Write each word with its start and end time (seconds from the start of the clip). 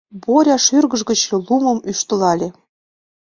Боря 0.23 0.57
шӱргыж 0.65 1.01
гыч 1.09 1.19
лумым 1.47 1.79
ӱштылале. 1.91 2.49